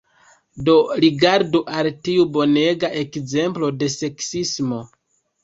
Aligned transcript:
Do, 0.69 0.73
rigardu 1.03 1.61
al 1.81 1.89
tiu 2.07 2.25
bonega 2.39 2.91
ekzemplo 3.03 3.71
de 3.85 3.93
seksismo 3.99 4.83